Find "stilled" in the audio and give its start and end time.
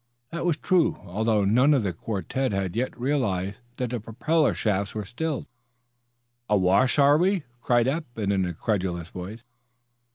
5.05-5.45